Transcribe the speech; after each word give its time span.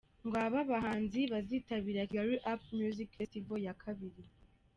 Ngabo 0.27 0.55
abahanzi 0.65 1.21
bazitabira 1.33 2.01
KigaliUp 2.09 2.61
Music 2.79 3.09
Festival 3.17 3.57
ya 3.67 3.75
kabiri. 3.83 4.21